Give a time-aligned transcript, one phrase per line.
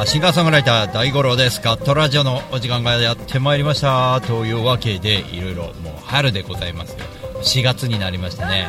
[0.00, 1.60] 様こんばんはシンガーソングライター大五郎です。
[1.60, 4.20] ガットラジオのお時間がやってまいりました。
[4.22, 6.96] というわけでいろいろもう春でございます
[7.42, 8.68] 4月になりましたね、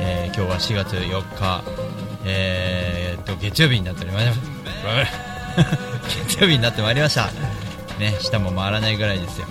[0.00, 1.64] えー、今日は4月4日。
[2.26, 5.64] えー、っと月曜日になってまいりました
[6.26, 7.30] 月曜日になってまいりました。
[7.98, 9.46] ね下も回らないぐらいですよ。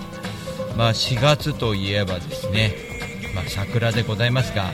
[0.76, 2.76] まあ4月といえばですね
[3.34, 4.72] まあ、桜でございますが、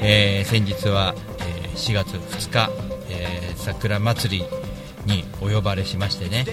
[0.00, 2.70] えー、先日は、え、4月2日、
[3.08, 4.63] えー、桜祭り
[5.06, 6.46] にお呼ばれしましてね、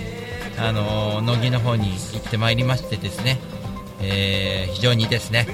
[0.58, 3.40] あの乃木の方に行ってまいりましてですね、
[4.02, 5.48] えー、非常にですね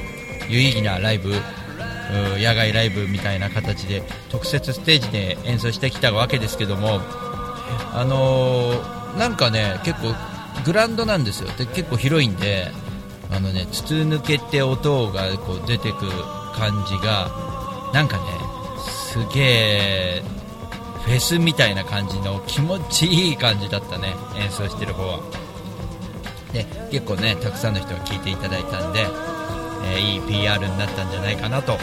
[0.50, 1.34] 有意義なライブ
[2.40, 7.02] 野外ライブみたいな形で特設ステージで演奏してきたわけですけども、
[7.94, 10.14] あのー、なんかね結構
[10.66, 11.50] グランドなんですよ。
[11.58, 12.72] で結構広いんで
[13.30, 16.10] あのね筒抜けて音がこう出てく
[16.54, 17.30] 感じが
[17.94, 18.24] なんかね
[18.80, 20.24] すげえ
[21.08, 24.14] フェスみたいな感じの気持ちいい感じだったね。
[24.36, 25.20] 演奏してる方は。
[26.52, 29.08] で結構ねたくさんの人が聴いていただいたんで、
[29.86, 31.78] えー、いい PR になったんじゃないかなと、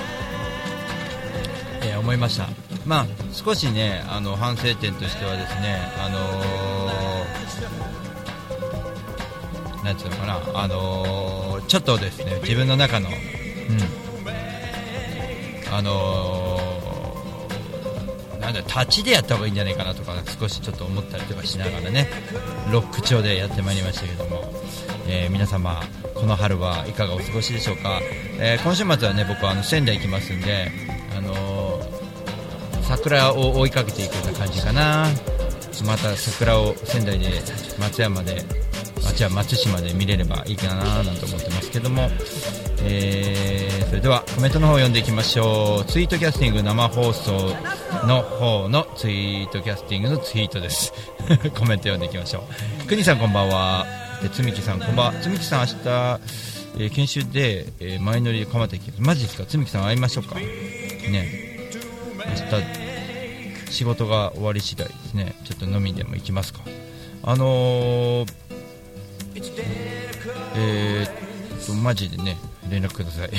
[1.83, 2.49] えー、思いました。
[2.85, 13.15] まあ少しねあの反省点としてはですねあのー、なんていうのかなあのー、ちょっとですね自分の中のうん。
[15.73, 16.44] あのー
[18.45, 22.09] なんだ立ちでやった方がいいんじゃないかなとか少しちょっと思ったりとかしながらね
[22.71, 24.53] ロック調でやってまいりましたけども、
[25.09, 25.83] えー、皆様
[26.15, 28.01] この春はいかがお過ごしでしょうか、
[28.39, 30.71] えー、今週末はね僕はあの仙台行きますんで、
[31.17, 35.09] あのー、桜を追いかけていくような感じかな。
[35.83, 37.29] また桜を仙台で
[37.81, 38.45] 松山で
[39.05, 42.09] あ違う松島で見れればいいかななんて思ってますけども、
[42.87, 45.91] えー、それではコメントの方を読んでいきましょう。
[45.91, 47.33] ツイートキャスティング生放送
[48.07, 50.93] の方のツイートキャスティングのツイートです。
[51.57, 52.45] コメント読んでいきましょ
[52.85, 52.87] う。
[52.87, 53.87] くにさんこんばんは。
[54.23, 55.21] でつみきさんこんばんは。
[55.21, 55.73] つみきさん明日、
[56.77, 59.01] えー、研修で、えー、前乗りで蒲田行きます。
[59.03, 59.45] マジですか？
[59.47, 60.35] つみきさん会いましょうか？
[60.37, 60.47] ね。
[62.27, 62.59] 明
[63.69, 65.35] 日仕事が終わり次第ですね。
[65.45, 66.61] ちょっと飲みでも行きますか？
[67.23, 68.31] あのー、
[70.57, 72.37] えー、っとマジでね。
[72.71, 73.31] 連絡ください。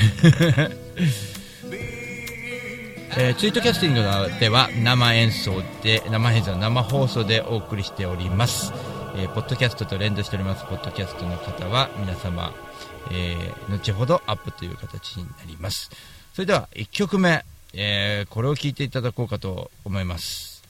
[3.18, 4.02] えー、ツイートキャスティング
[4.42, 8.74] では生演奏で生演奏生放送でお送りしております、
[9.16, 10.66] えー、ポッドキャストと連動しております。
[10.66, 12.54] ポッドキャストの方は皆様、
[13.12, 15.90] えー、後ほどアップという形になります。
[16.34, 20.62] それでは1曲目、えー、これを聴いていただこうかと思います。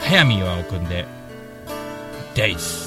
[0.00, 1.04] 早見岩尾くんで
[2.34, 2.86] 「Days」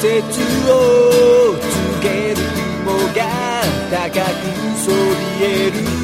[0.00, 0.20] 節
[0.70, 2.36] を告げる
[2.84, 5.95] 雲が高くそびえる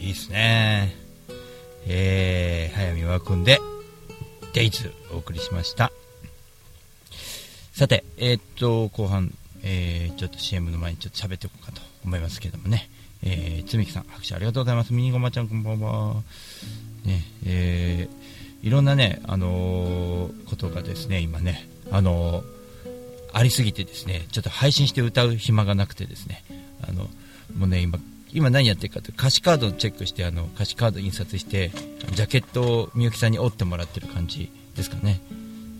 [0.00, 0.94] いいですね。
[1.86, 3.60] えー、早見和くんで、
[4.52, 5.90] デイズお送りしました。
[7.72, 12.88] さて、えーっと、後半、えー、ちょっと CM の前にちょっと喋っておこうかと思いますけどもね。
[13.22, 14.92] えー、つみきさん、拍手ありがとうございます。
[14.92, 16.22] ミニゴマちゃんこんばんは。
[17.04, 22.58] ね、えー、いろんなね、あのーことがですね、今ね、あのー
[23.32, 26.44] ありすぎてですね、ちょっと配信して歌う暇がなくてですね、
[26.82, 27.08] あの、
[27.56, 27.98] もうね、今、
[28.32, 31.70] 今何やってるかというと歌詞カードをチェックして、あの、歌詞カード印刷して、
[32.12, 35.20] ジャケットをみゆきさんに折ってもらってる感じですかね。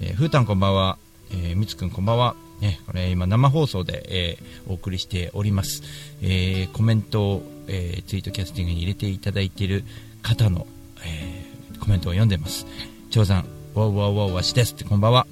[0.00, 0.98] えー、ふーたんこんばんは、
[1.30, 2.34] えー、みつくんこんばんは。
[2.60, 5.82] ね、これ今生放送で、えーお送りしております。
[6.22, 9.84] えーコメントを、えーツイートキャスティングに入れていただいている
[10.22, 10.66] 方の、
[11.04, 12.66] えーコメントを読んでます。
[13.10, 15.26] 長山、わうわうわうわしですってこんばんは。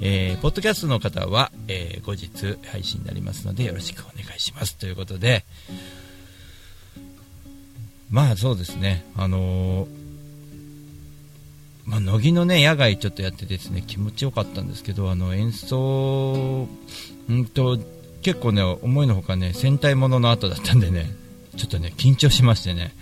[0.00, 5.44] えーポッドキャストの方は、えー後日配信になりますのでよろしくお願いしますということで
[8.10, 9.04] まあそうですね。
[9.16, 9.98] あのー
[11.88, 16.68] まあ、乃木のね野外ちょっとやってですね気持ちよかったんですけどあの演奏
[17.30, 17.78] うんと
[18.20, 21.06] 結構ね思いのほかね戦隊ものの後だったんでね
[21.56, 22.92] ちょっとね緊張しましてね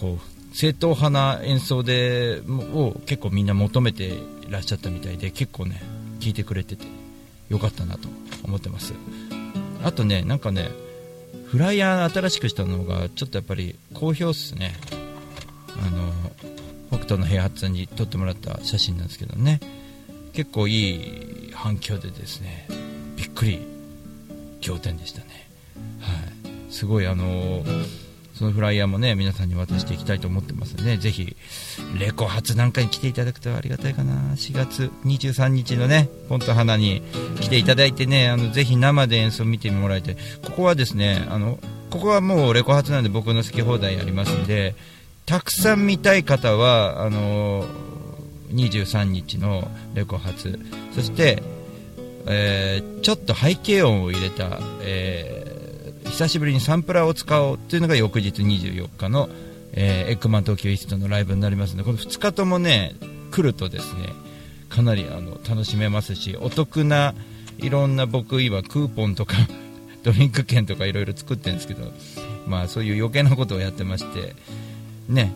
[0.00, 5.82] こう正統派な演奏でを結構みんな求めていらっしゃったみたいで結構ね
[6.20, 6.86] 聴いてくれてて
[7.50, 8.08] よかったなと
[8.42, 8.94] 思ってます。
[9.82, 10.70] あとねなんかね
[11.54, 14.74] フライヤー新しくしたのがちょっとやっぱり好評っすね。
[15.80, 16.12] あの
[16.88, 19.60] 北斗の平八さんに撮ってもらった写真なんですけどね。
[20.32, 22.66] 結構いい反響でですね
[23.16, 23.60] びっくり。
[24.62, 25.48] 仰天でしたね。
[26.00, 26.72] はい。
[26.72, 27.62] すごいあの
[28.34, 31.36] そのフライヤーもね皆さんに渡していきたいと思ってますので、ね、ぜひ
[31.98, 34.14] レコ発なんかに来ていただくとありがたいかな。
[34.34, 37.02] 4月23日のねポンと花に
[37.40, 41.58] 来ていただいてねあのぜひ生で演奏見てもらえてここはですねあの
[41.90, 44.74] ここはもうレコ発なんで僕の好き放題ありますんで
[45.26, 47.64] たくさん見たい方はあの
[48.52, 50.58] 23日のレコ発
[50.94, 51.42] そして、
[52.26, 55.43] えーちょっと背景音を入れた、えー
[56.04, 59.28] 久しぶりにサンプラーを使おうっていうのが翌日24日の、
[59.72, 62.94] えーエッグマン東京イーストのライブになりますのでこの2日ともね
[63.30, 64.10] 来るとですね
[64.68, 67.14] かなりあの楽しめますしお得な
[67.58, 69.36] いろんな僕今クーポンとか
[70.02, 71.92] ドリンク券とかいろいろ作ってるんですけど
[72.46, 74.34] まあそういう余計なことをやってまして
[75.08, 75.32] ね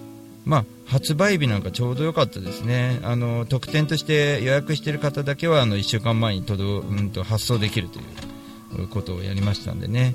[0.48, 3.00] まあ、発売日なんかちょうど良かったですね。
[3.02, 7.98] あの特典として予約している方だけはあの1週間前に届うんと発送できると
[8.80, 10.14] いうことをやりましたんでね。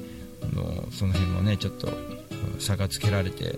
[0.51, 1.89] あのその辺もねちょっと
[2.59, 3.57] 差がつけられて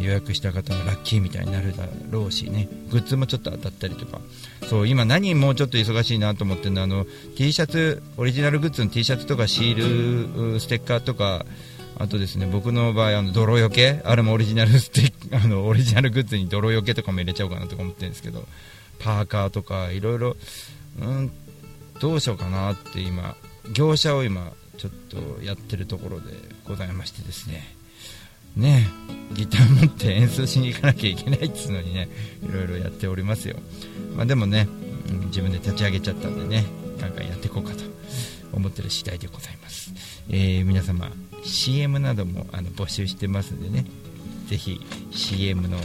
[0.00, 2.68] 予約した方がラッキーみたいになるだろうしね。
[2.90, 4.20] グッズもちょっと当たったりとか。
[4.68, 11.44] そう今何もうちょっと忙しいなと思ってるのあの T シャツオリジナルグッズの T シャツとかシールステッカーとか
[11.98, 15.12] あとですね僕の場合あの泥よけあれもオリジナルステッ
[15.44, 18.46] あのオリジナルグッズに泥よけとかも入れちゃおうかなとか思ってるんですけど。
[19.00, 20.36] パーカーとかいろいろ
[21.00, 21.32] うん
[22.00, 23.34] どうしようかなって今
[23.72, 26.32] 業者を今ちょっとやってるところで
[26.64, 27.76] ございましてですね。
[28.56, 28.88] ね
[29.34, 32.08] ギター持って演奏しに行かなきゃいけないっつうのにね
[32.42, 33.56] いろいろやっておりますよ、
[34.16, 34.66] まあ、でもね、
[35.26, 36.64] 自分で立ち上げちゃったんでね
[36.98, 37.84] なんかやっていこうかと
[38.52, 39.92] 思ってる次第でございます、
[40.30, 41.12] えー皆様
[41.44, 43.86] CM などもあの募集してますんでね
[44.48, 44.80] ぜひ
[45.12, 45.76] CM の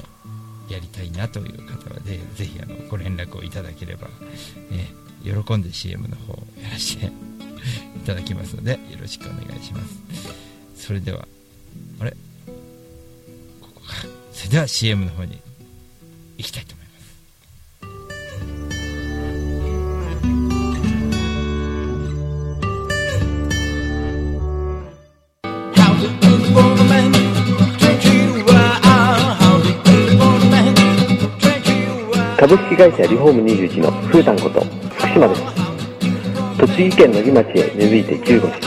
[0.69, 4.07] やりたいなという方はねぜひあのご連絡をいただければ、
[4.71, 7.11] えー喜んで CM の方をやらせて
[8.05, 9.99] ただきますのでよろしくお願いします。
[10.75, 11.27] それでは
[11.99, 12.11] あれ？
[12.11, 12.17] こ
[13.73, 13.87] こか
[14.31, 15.39] それでは CM の方に
[16.37, 16.95] 行きたいと思います。
[32.37, 35.64] 株式会社リフォーム21のふうたんこと福島です。
[36.57, 38.59] 栃木県野木町へ根付いて15年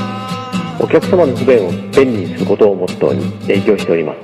[0.79, 4.21] お客様の不便を便利にすることをモットーに営業しております。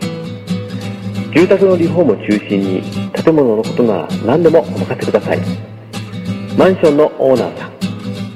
[1.35, 5.39] 住宅のリフォームを中心に建物のことなら何でもお任せください。
[6.57, 7.73] マンションのオーナーさん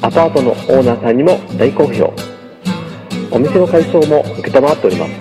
[0.01, 2.13] アパートのオーナーさんにも大好評
[3.31, 5.13] お店の改装も承っております。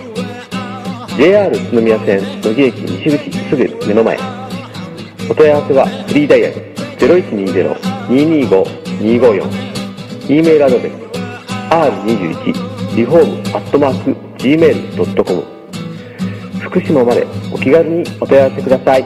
[1.16, 4.18] JR 宇都宮線野木駅西口すぐ目の前。
[5.30, 6.54] お問い合わせはフリーダイヤル
[8.08, 9.67] 0120-225-254
[10.30, 10.92] E メールアドレス
[11.70, 15.42] r21 リフォームアットマーク gmail.com
[16.60, 19.04] 福島までお気軽にお問い合わせください。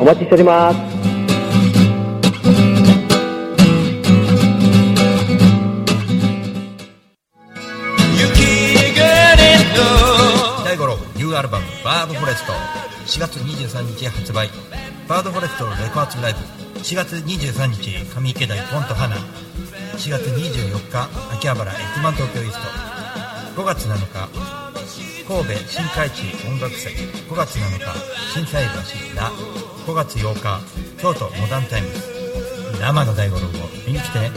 [0.00, 0.78] お待ちしております。
[10.64, 12.52] 大五郎ニューアルバム「バードフォレスト」
[13.06, 14.50] 4月23日発売。
[15.08, 19.16] バードフォレストレコ発ライブ4月23日上池台ポンと花。
[19.16, 22.58] 4月24日秋葉原エッマン東京イース
[23.54, 23.62] ト。
[23.62, 24.28] 5月7日
[25.26, 26.92] 神戸新海地音楽祭。
[26.92, 27.86] 5月7日
[28.34, 29.32] 心斎橋ラ。
[29.86, 30.60] 5月8日
[31.00, 31.88] 京都モダンタイム
[32.78, 33.50] 生の大五郎を
[33.86, 34.30] 見に来てね。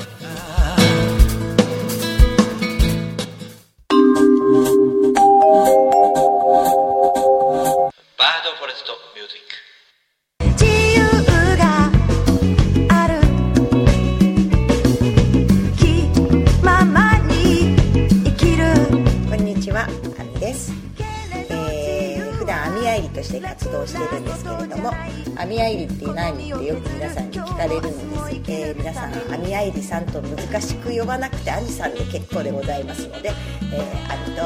[31.00, 33.32] 呼ばなくて、アミさんで結構でございますので、
[33.74, 34.44] えー、アミと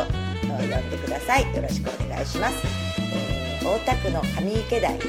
[0.47, 1.55] 呼んでください。
[1.55, 2.55] よろしくお願いします。
[3.13, 5.01] えー大田区の上池台に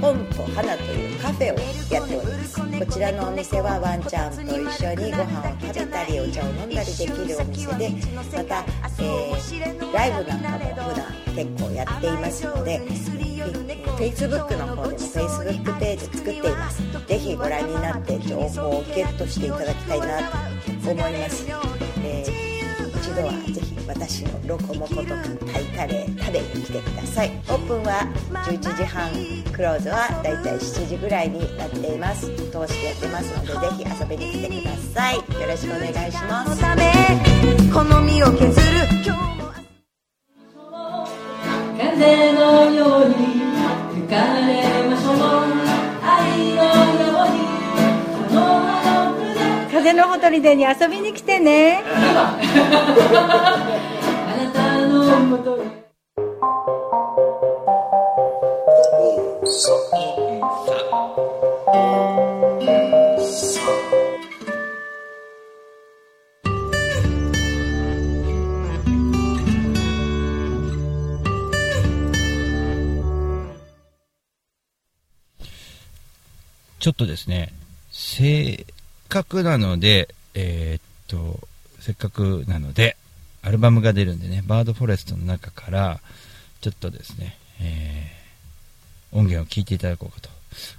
[0.00, 1.58] ポンと花というカフェを
[1.92, 4.48] やっておりますこちらのお店はワンちゃんと一
[4.82, 8.64] 緒にご飯を食べたりお茶を飲んだりできるお店でまた、
[8.98, 12.80] えーライブなんかも普段結構やっていますので
[13.96, 16.82] Facebook の方でも Facebook ページ作っています。
[17.06, 20.18] ぜひご覧になって情報をゲットしていただきたいな
[20.84, 21.46] と思います、
[22.02, 22.58] えー
[22.98, 25.14] 一度はぜひ私のロコモコとか
[25.52, 27.30] タイカレー食べに来てください。
[27.48, 28.06] オープンは
[28.44, 29.10] 11時半
[29.52, 32.26] クローズはだいたい7時ぐらいになっています。
[32.26, 35.16] 通してやってますのでぜひ遊びに来てください。
[35.16, 36.60] よろしくお願いします。
[49.98, 51.82] のほとりでに遊びに来てね。
[76.78, 77.52] ちょっとですね、
[77.90, 78.64] せ
[79.08, 81.40] っかくなので、えーっと、
[81.80, 82.98] せっかくなので、
[83.40, 86.00] アルバムが出るんでね、バードフォレストの中から、
[86.60, 88.18] ちょっとですね、えー
[89.10, 90.28] 音源を聴いていただこうかと。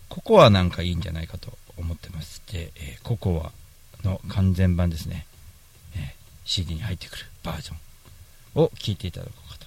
[0.07, 5.25] ココアなんかいいんじゃないかと思ってまして、えーココアの完全版ですね、
[5.95, 6.01] えー
[6.45, 9.65] CD に入ってくるバージョンを聴いていただこうかと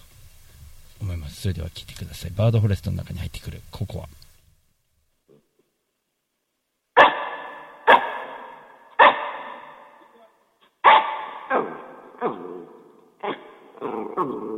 [1.01, 1.41] 思います。
[1.41, 2.31] それでは聴いてください。
[2.31, 4.09] バードフォレストの中に入ってくるココア。
[14.25, 14.52] レ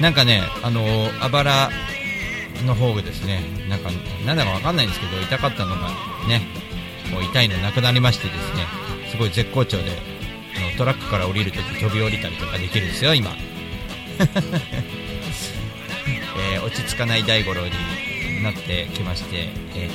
[0.00, 0.82] なんかね、あの
[1.20, 1.70] あばら
[2.64, 3.90] の方がですね、なんか、
[4.26, 5.88] なんだかわかんないんですけど、痛かったのが
[6.28, 6.42] ね、
[7.12, 8.66] もう痛いのなくなりましてですね、
[9.10, 9.84] すごい絶好調で、
[10.56, 13.30] あのトラックから降りるとき飛び降りたりとかできるんですよ、今。
[16.54, 19.90] えー落ち着かない大五郎になってきまして、え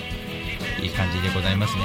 [0.80, 1.82] ーいい感じでございますね。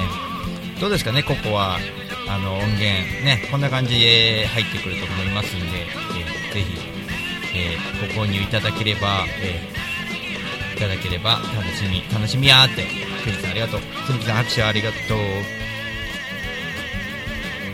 [0.79, 1.79] どうですかね、ここは
[2.27, 2.81] あの音源、
[3.23, 6.92] ね、こんな感じで入ってくると思いますんで、えーぜひ、
[7.55, 9.83] えーご購入いただければ、えー
[10.75, 12.83] いただければ楽しみ、楽しみやーって、
[13.23, 15.17] クリさんありがとう、つみきさん拍手ありがとう。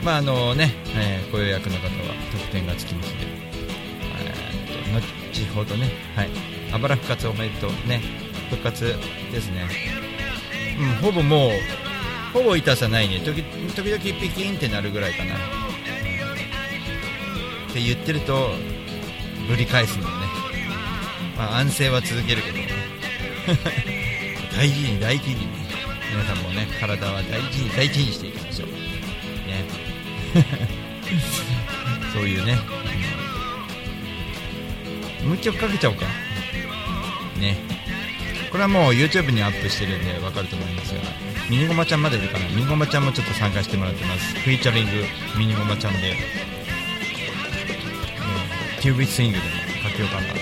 [0.04, 1.92] まああのね、えーご予約の方は
[2.32, 3.26] 特典がつきますので、
[4.20, 6.30] えーと後ほどね、はい、
[6.74, 8.02] あばら復活おめでとうね、
[8.50, 8.84] 復活
[9.32, 9.68] ですね。
[10.80, 11.52] うん、ほぼもう、
[12.34, 15.36] ほぼ痛さないね、時時々ピキンってなるぐらいかな。
[15.36, 15.70] うん
[17.70, 18.50] って言ってると、
[19.50, 20.10] ぶり返すのね。
[21.36, 22.58] まあ、安静は続けるけど、
[24.56, 25.48] 大事に大事にね、
[26.12, 28.70] 皆さんもね、体は大事に大事にしていきましょう。
[28.70, 29.66] ね。
[32.14, 32.60] そういうね、
[35.26, 36.06] もう一曲かけちゃおうか。
[37.40, 37.58] ね。
[38.52, 41.02] これはもう YouTube にアップしてるんでわかると思いますが、
[41.50, 42.48] ミニゴマちゃんまでいるかな。
[42.50, 44.36] ミニゴマちゃんもちょっと参加してもらってます。
[44.36, 44.92] フィーチャリング
[45.38, 46.16] ミニゴマちゃんで、
[48.82, 49.50] キュービスイングでも
[49.84, 50.28] かけようかな。
[50.34, 50.40] こ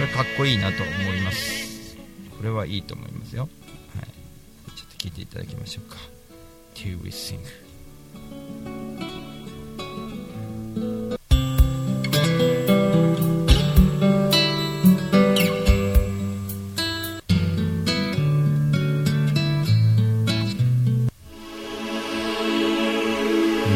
[0.00, 1.98] れかっこいいなと思います。
[2.34, 3.42] これはいいと思いますよ。
[3.42, 4.06] はい。
[4.74, 5.98] ちょっと聞いていただきましょうか。
[6.72, 7.48] キュービスイング。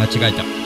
[0.00, 0.63] 間違えた。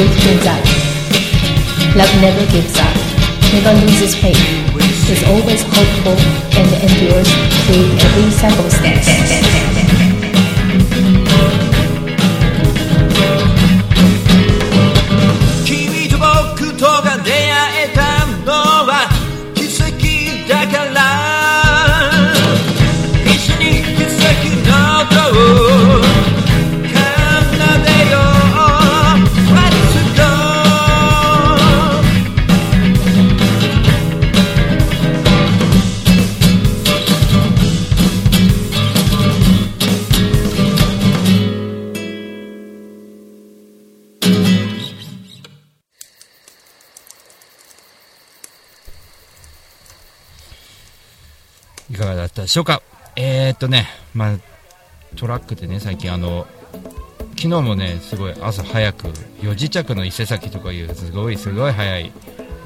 [0.00, 0.64] Truth wins out.
[1.94, 2.96] Love never gives up,
[3.52, 4.40] never loses faith,
[5.10, 6.16] is always hopeful,
[6.56, 7.28] and endures
[7.66, 9.89] through every circumstance.
[52.50, 52.82] しょうか。
[53.16, 54.36] えー、っとね、まあ、
[55.16, 56.46] トラックでね、最近あの、
[57.36, 59.08] 昨日もね、すごい朝早く、
[59.40, 62.12] 4時着の伊勢崎とかいう、すごいすごい早い、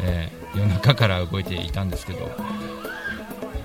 [0.01, 2.31] えー夜中から動いていたんですけど、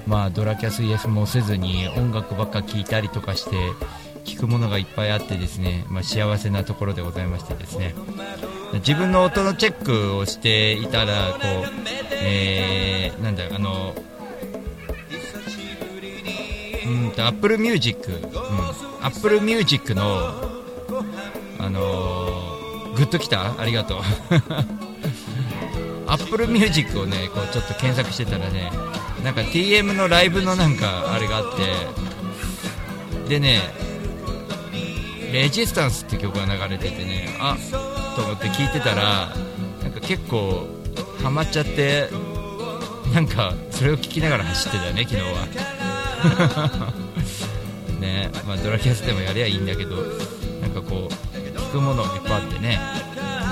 [0.08, 3.55] まあ、ドラキャスイエスもせずに音楽ばっか聴いたりとかして、
[4.25, 7.95] 聞くものがいっぱいあってですね、まあ、幸せなところでございましてですね。
[8.73, 11.43] 自分の音のチェックをしていたらこう、
[12.12, 13.95] えー、なんだあの
[17.19, 20.34] と Apple Music、うん、Apple Music の
[21.60, 23.60] あのー、グッときた？
[23.60, 23.99] ありがとう。
[26.08, 28.71] Apple Music をねこうちょっと検索してたらね
[29.23, 31.45] なんか TM のライブのなんかあれがあっ
[33.25, 33.60] てでね
[35.32, 37.55] レジスタンスって曲が流れててねあ
[38.15, 39.36] と思って聞いてたら
[39.84, 40.67] なんか結構
[41.21, 42.10] ハマっちゃって
[43.13, 46.93] なんかそれを聞きながら走ってたよね昨日は。
[47.99, 49.97] ねまあドラキャスでもやりゃいいんだけど
[50.62, 52.79] なんかこう聞くものいっぱいあってね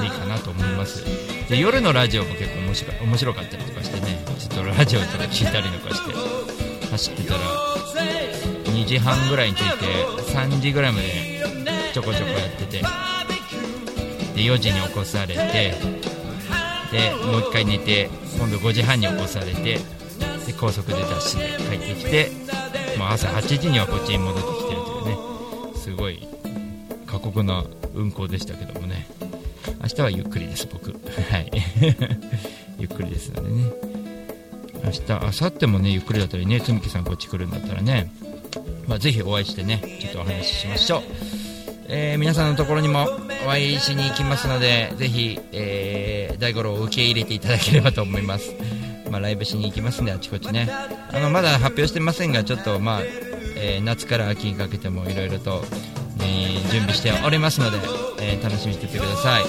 [0.04, 1.04] いいかなと思います。
[1.50, 2.60] で夜のラジオも結構
[3.06, 7.40] 面白かったりとかしてねちょっとラジオとか聞いたりとかして走ってたら
[8.66, 9.86] 2時半ぐらいに着いて
[10.34, 11.08] 3時ぐらいまで
[11.94, 15.74] ちょこちょこやっててで4時に起こされて
[16.92, 19.80] でもう1回寝て今度5時半に起こされて
[20.46, 22.47] で高速でダッシュで帰ってきて
[23.12, 25.18] 朝8時にはこっちに戻ってきてるというね
[25.76, 26.28] すごい
[27.06, 29.08] 過酷な運行でしたけどもね。
[29.82, 30.92] 明日はゆっくりです僕。
[30.92, 31.52] はい。
[32.78, 33.72] ゆっくりですのでね。
[34.84, 35.18] 明日明
[35.48, 38.12] 後日もねゆっくりだったりねつみきさんこっち来るんだったらね。
[38.88, 41.02] まあ、ぜひお会いしてねちょっとお話ししましょう、
[41.90, 43.06] えー皆さんのところにも
[43.46, 48.54] お会いしに行きますのでぜひ、えー大五郎を受け入れていただければと思います。
[49.10, 50.70] まあ、ライブしに行きますんであちこちね。
[51.14, 53.02] あのまだ発表してませんがちょっとまあ、
[53.56, 55.64] えー夏から秋にかけてもいろいろと、
[56.20, 57.78] えー準備しておりますので、
[58.22, 59.44] えー楽しみにしていてください。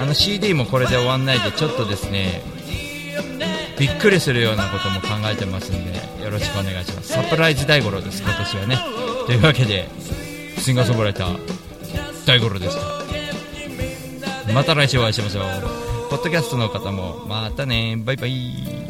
[0.00, 2.42] あの CD もこれで終わんないでちょっとですね
[3.78, 7.12] びっくりするようなことも考えてますんでよろしくお願いします。
[7.12, 8.78] サプライズ大五郎です今年はね。
[9.26, 9.88] というわけで
[10.58, 12.76] シンガーソングライター大五郎でし
[14.46, 14.52] た。
[14.52, 15.44] また来週お会いしましょう。
[16.10, 17.96] ポッドキャストの方もまたね。
[17.98, 18.81] バイバイ。